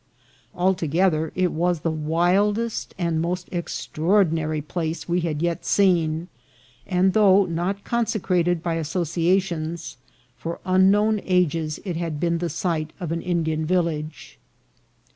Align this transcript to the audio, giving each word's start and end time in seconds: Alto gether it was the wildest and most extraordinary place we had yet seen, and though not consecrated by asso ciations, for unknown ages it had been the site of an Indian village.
Alto 0.57 0.87
gether 0.87 1.31
it 1.35 1.51
was 1.51 1.81
the 1.81 1.91
wildest 1.91 2.95
and 2.97 3.21
most 3.21 3.47
extraordinary 3.51 4.59
place 4.59 5.07
we 5.07 5.19
had 5.19 5.43
yet 5.43 5.63
seen, 5.63 6.27
and 6.87 7.13
though 7.13 7.45
not 7.45 7.83
consecrated 7.83 8.63
by 8.63 8.79
asso 8.79 9.03
ciations, 9.03 9.97
for 10.35 10.59
unknown 10.65 11.21
ages 11.23 11.79
it 11.85 11.97
had 11.97 12.19
been 12.19 12.39
the 12.39 12.49
site 12.49 12.93
of 12.99 13.11
an 13.11 13.21
Indian 13.21 13.63
village. 13.63 14.39